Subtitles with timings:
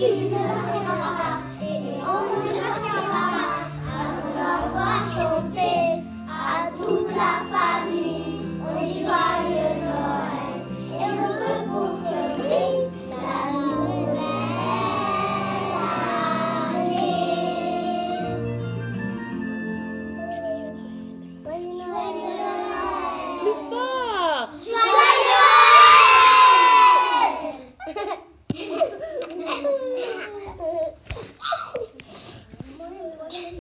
[0.00, 0.30] 去学
[0.82, 1.09] 校报